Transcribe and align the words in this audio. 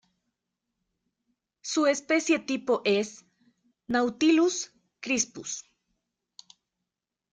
Su 1.61 1.85
especie 1.85 2.39
tipo 2.39 2.81
es 2.85 3.23
"Nautilus 3.87 4.71
crispus". 4.99 5.63